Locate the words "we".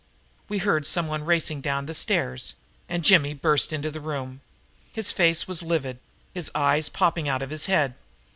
0.49-0.57